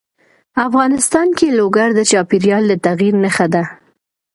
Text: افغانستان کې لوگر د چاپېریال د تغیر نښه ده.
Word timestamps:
افغانستان 0.67 1.27
کې 1.37 1.55
لوگر 1.59 1.89
د 1.95 1.99
چاپېریال 2.11 2.63
د 2.67 2.73
تغیر 2.85 3.13
نښه 3.23 3.47
ده. 3.53 3.63